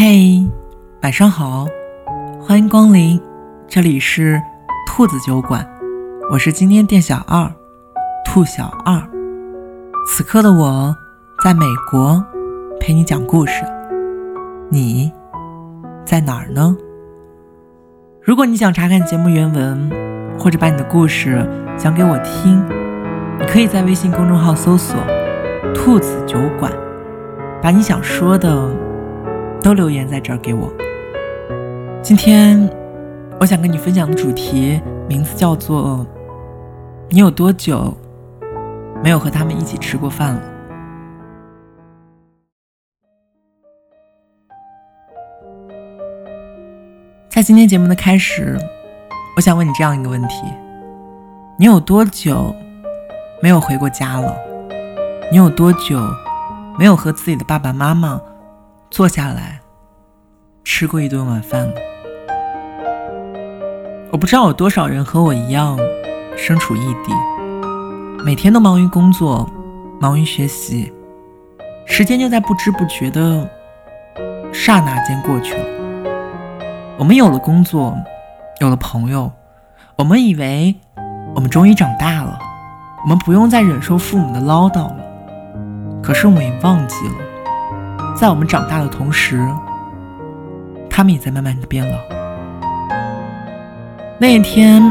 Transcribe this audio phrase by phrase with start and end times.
[0.00, 0.46] 嘿，
[1.02, 1.66] 晚上好，
[2.40, 3.20] 欢迎光临，
[3.66, 4.40] 这里是
[4.86, 5.68] 兔子酒馆，
[6.30, 7.52] 我是今天店小二，
[8.24, 9.02] 兔小二。
[10.06, 10.94] 此刻的我
[11.42, 12.24] 在美国
[12.78, 13.64] 陪你讲故事，
[14.70, 15.10] 你
[16.04, 16.76] 在哪儿呢？
[18.22, 19.90] 如果你想查看节目原文，
[20.38, 21.44] 或者把你的故事
[21.76, 22.64] 讲给我听，
[23.40, 24.96] 你可以在微信公众号搜索
[25.74, 26.72] “兔子酒馆”，
[27.60, 28.70] 把你想说的
[29.62, 30.72] 都留言在这儿给我。
[32.02, 32.68] 今天
[33.40, 36.06] 我想跟你分享的主题名字叫做
[37.10, 37.96] “你有多久
[39.02, 40.42] 没有和他们一起吃过饭了？”
[47.28, 48.58] 在今天节目的开始，
[49.36, 50.42] 我想问你这样一个问题：
[51.56, 52.54] 你有多久
[53.40, 54.36] 没有回过家了？
[55.30, 56.00] 你有多久
[56.78, 58.20] 没有和自己的爸爸妈妈
[58.90, 59.60] 坐下来
[60.64, 61.74] 吃过一顿晚饭了？
[64.10, 65.78] 我不知道有多少人和我一样
[66.36, 67.12] 身处异地，
[68.24, 69.48] 每天都忙于工作，
[70.00, 70.92] 忙于学习，
[71.84, 73.48] 时间就在不知不觉的
[74.52, 75.64] 刹那间过去了。
[76.98, 77.94] 我们有了工作，
[78.60, 79.30] 有了朋友，
[79.96, 80.74] 我们以为
[81.34, 82.38] 我们终于长大了，
[83.04, 84.96] 我们不用再忍受父母的唠叨了。
[86.02, 87.14] 可是我们也忘记了，
[88.18, 89.48] 在我们长大的同时，
[90.90, 91.96] 他们也在慢慢的变老。
[94.18, 94.82] 那一天，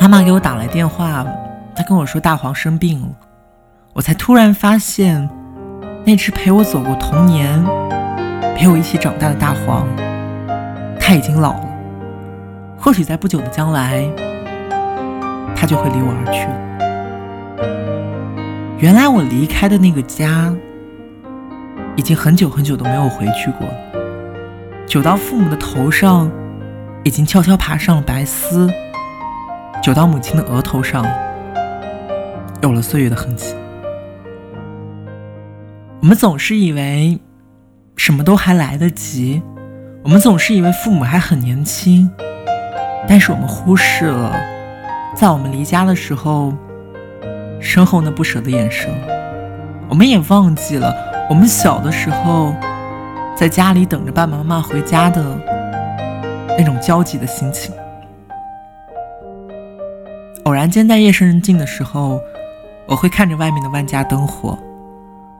[0.00, 1.26] 妈妈给我打来电话，
[1.74, 3.08] 她跟我说大黄生病了，
[3.92, 5.28] 我才突然发现，
[6.04, 7.60] 那只陪我走过童年、
[8.56, 9.84] 陪我一起长大的大黄。
[11.00, 11.68] 他已经老了，
[12.78, 14.08] 或许在不久的将来，
[15.56, 16.54] 他就会离我而去了。
[18.78, 20.54] 原来我离开的那个家，
[21.94, 23.68] 已经很久很久都没有回去过，
[24.86, 26.30] 久到父母的头上
[27.04, 28.70] 已经悄悄爬上了白丝，
[29.82, 31.04] 久到母亲的额头上
[32.62, 33.54] 有了岁月的痕迹。
[36.00, 37.20] 我们总是以为
[37.96, 39.42] 什么都还来得及。
[40.02, 42.10] 我们总是以为父母还很年轻，
[43.06, 44.34] 但是我们忽视了，
[45.14, 46.52] 在我们离家的时候，
[47.60, 48.90] 身后那不舍的眼神。
[49.88, 50.92] 我们也忘记了，
[51.32, 52.54] 我们小的时候，
[53.34, 55.24] 在家里等着爸爸妈妈回家的
[56.58, 57.74] 那种焦急的心情。
[60.44, 62.20] 偶然间在夜深人静的时候，
[62.86, 64.58] 我会看着外面的万家灯火，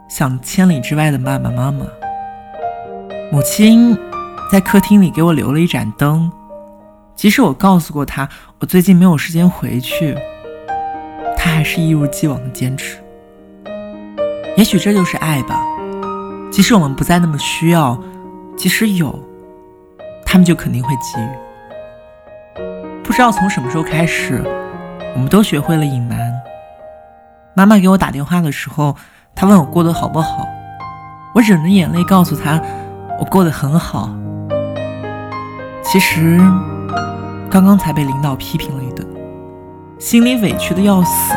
[0.08, 1.84] 想千里之外的爸爸妈妈，
[3.30, 3.94] 母亲。
[4.50, 6.32] 在客厅里给我留了一盏灯，
[7.14, 8.26] 即使我告诉过她
[8.60, 10.16] 我最近没有时间回去，
[11.36, 12.96] 她还是一如既往的坚持。
[14.56, 15.62] 也许这就是爱吧。
[16.52, 17.98] 即使我们不再那么需要，
[18.58, 19.18] 即使有，
[20.22, 21.28] 他们就肯定会给予。
[23.02, 24.44] 不知道从什么时候开始，
[25.14, 26.18] 我们都学会了隐瞒。
[27.54, 28.94] 妈妈给我打电话的时候，
[29.34, 30.46] 她问我过得好不好，
[31.34, 32.60] 我忍着眼泪告诉她，
[33.18, 34.10] 我过得很好。
[35.82, 36.38] 其实，
[37.50, 39.08] 刚刚才被领导批评了一顿，
[39.98, 41.34] 心里委屈的要死。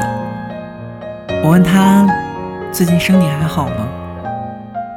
[1.41, 2.05] 我问他
[2.69, 3.87] 最近身体还好吗？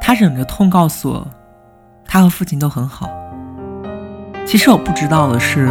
[0.08, 1.28] 他忍着痛告诉我，
[2.06, 3.10] 他和父亲都很好。
[4.46, 5.68] 其实我不知道的是，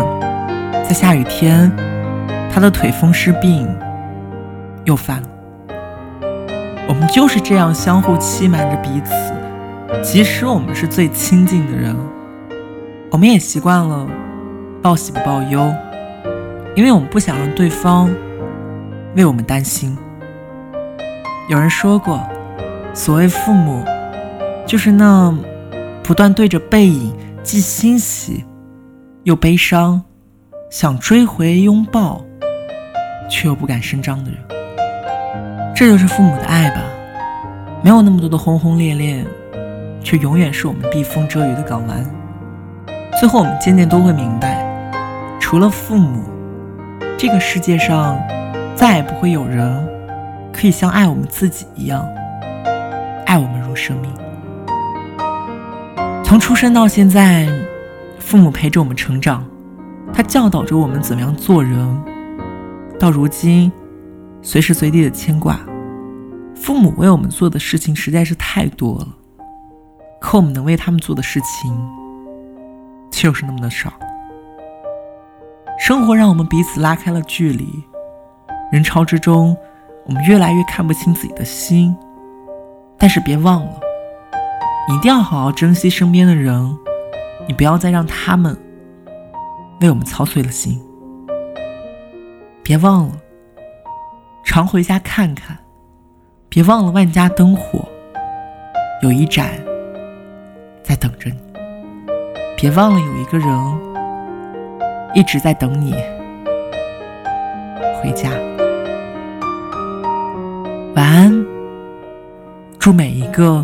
[0.83, 1.75] 在下雨天，
[2.53, 3.67] 他的腿风湿病
[4.83, 5.27] 又犯了。
[6.87, 9.33] 我们就是这样相互欺瞒着彼此，
[10.03, 11.95] 即使我们是最亲近的人。
[13.09, 14.07] 我们也习惯了
[14.83, 15.73] 报喜不报忧，
[16.75, 18.07] 因为我们不想让对方
[19.15, 19.97] 为我们担心。
[21.49, 22.21] 有人说过，
[22.93, 23.83] 所谓父母，
[24.67, 25.33] 就是那
[26.03, 28.43] 不断对着背影既欣喜
[29.23, 30.03] 又悲伤，
[30.69, 32.21] 想追回拥抱
[33.29, 34.39] 却又不敢声张的人。
[35.73, 36.81] 这就是父母的爱吧，
[37.81, 39.23] 没有那么多的轰轰烈烈，
[40.03, 42.05] 却永远是我们避风遮雨的港湾。
[43.17, 44.91] 最后，我们渐渐都会明白，
[45.39, 46.23] 除了父母，
[47.17, 48.19] 这个世界上
[48.75, 49.87] 再也不会有人
[50.51, 52.05] 可以像爱我们自己一样
[53.25, 54.11] 爱我们如生命。
[56.27, 57.47] 从出生到现在，
[58.19, 59.45] 父母陪着我们成长，
[60.13, 62.03] 他教导着我们怎么样做人。
[62.99, 63.71] 到如今，
[64.41, 65.57] 随时随地的牵挂，
[66.53, 69.07] 父母为我们做的事情实在是太多了，
[70.19, 71.73] 可我们能为他们做的事情。
[73.09, 73.93] 就是那么的少。
[75.79, 77.65] 生活让我们彼此拉开了距离，
[78.69, 79.55] 人潮之中，
[80.05, 81.95] 我们越来越看不清自己的心。
[82.97, 83.79] 但是别忘了，
[84.89, 86.77] 一定要好好珍惜身边的人，
[87.45, 88.57] 你不要再让他们
[89.81, 90.81] 为我们操碎了心。
[92.63, 93.13] 别忘了，
[94.45, 95.57] 常回家看看。
[96.49, 97.85] 别忘了万家灯火，
[99.03, 99.49] 有一盏
[100.81, 101.37] 在等着你。
[102.55, 103.47] 别忘了有一个人
[105.13, 105.93] 一直在等你
[108.01, 108.29] 回家。
[110.95, 111.45] 晚安，
[112.79, 113.63] 祝每一个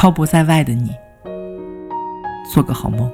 [0.00, 0.96] 漂泊在外的你
[2.50, 3.12] 做个好梦。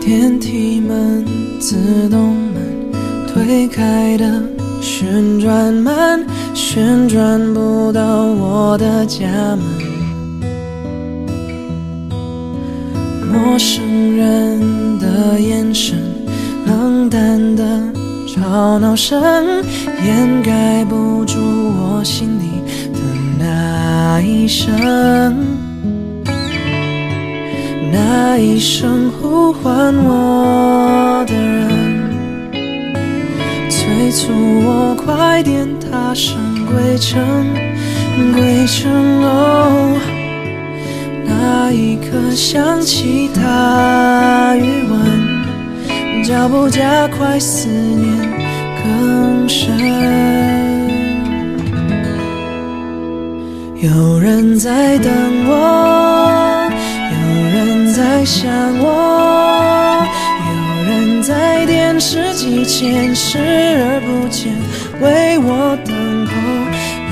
[0.00, 1.24] 电梯门
[1.60, 2.90] 自动门
[3.28, 9.60] 推开的旋转门，旋转不到我的家门。
[13.32, 15.96] 陌生人的眼神，
[16.66, 17.64] 冷淡的
[18.26, 19.22] 吵闹声，
[20.04, 22.62] 掩盖不住我心里
[22.92, 22.98] 的
[23.38, 25.36] 那一声。
[27.92, 31.69] 那一声呼唤我的人，
[34.10, 34.32] 催促
[34.66, 36.34] 我快点踏上
[36.66, 37.22] 归程，
[38.34, 38.90] 归程
[39.22, 39.96] 哦。
[41.24, 48.28] 那一刻想起他余温，脚步加快，思念
[48.82, 49.78] 更深。
[53.76, 55.12] 有人在等
[55.46, 56.68] 我。
[57.12, 57.16] 有
[57.54, 59.69] 人在想我，
[62.70, 64.54] 前视而不见，
[65.00, 65.92] 为我等
[66.24, 66.32] 候。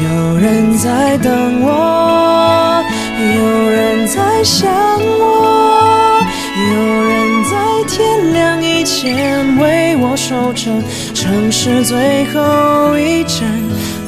[0.00, 2.80] 有人在等我，
[3.18, 4.70] 有人在想
[5.18, 6.20] 我，
[6.54, 7.56] 有人在
[7.88, 10.70] 天亮以前为我守着
[11.12, 13.42] 城市最后一盏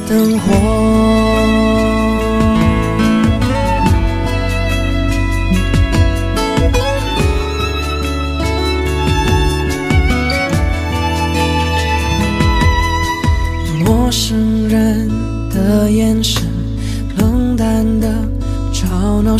[0.07, 1.80] 灯火。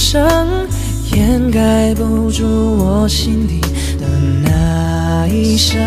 [0.02, 0.68] 声，
[1.14, 2.44] 掩盖不住
[2.76, 3.62] 我心底
[4.00, 4.08] 的
[4.44, 5.80] 那一声，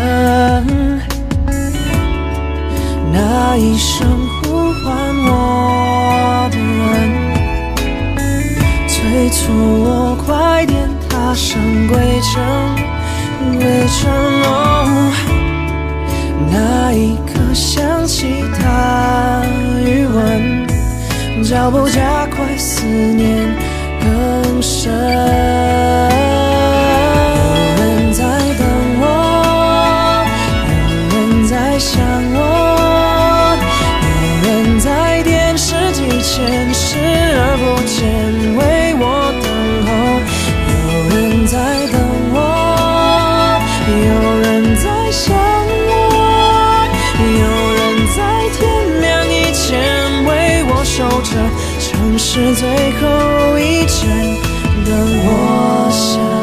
[3.11, 4.07] 那一声
[4.41, 7.11] 呼唤我的人，
[8.87, 9.51] 催促
[9.83, 12.41] 我快点踏上归程，
[13.59, 14.09] 归程
[14.43, 15.11] 哦，
[16.49, 19.43] 那一刻想起他
[19.85, 20.65] 余温。
[21.43, 23.74] 脚步加快，思念
[24.65, 24.71] 有
[27.77, 28.23] 人在
[28.57, 28.65] 等
[28.99, 29.05] 我，
[30.71, 30.73] 有
[31.13, 31.15] 人
[31.45, 31.93] 在想
[32.33, 32.37] 我，
[34.01, 34.09] 有
[34.49, 38.01] 人在电视机前视而不见，
[38.57, 38.59] 为
[38.97, 39.03] 我
[39.43, 39.47] 等
[39.85, 39.87] 候。
[40.67, 40.73] 有
[41.13, 41.15] 人
[41.45, 41.53] 在
[41.91, 41.95] 等
[42.33, 42.35] 我，
[43.87, 44.11] 有
[44.41, 44.43] 人
[44.77, 45.23] 在想
[45.87, 45.93] 我，
[47.21, 47.81] 有人
[48.17, 48.17] 在
[48.57, 48.59] 天
[48.99, 49.63] 亮以前
[50.25, 50.29] 为
[50.69, 51.29] 我守着。
[51.79, 52.67] 城市最
[52.99, 53.03] 后
[53.59, 54.01] 一盏
[54.85, 56.34] 的，我想。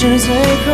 [0.00, 0.67] 是最后。